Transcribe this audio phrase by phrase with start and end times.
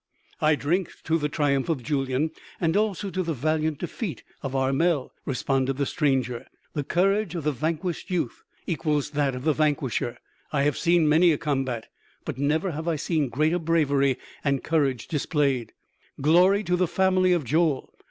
[0.41, 5.11] "I drink to the triumph of Julyan and also to the valiant defeat of Armel!"
[5.27, 6.47] responded the stranger.
[6.73, 10.17] "The courage of the vanquished youth equals that of the vanquisher....
[10.51, 11.85] I have seen many a combat,
[12.25, 15.71] but never have I seen greater bravery and courage displayed!
[16.19, 17.93] Glory to the family of Joel!...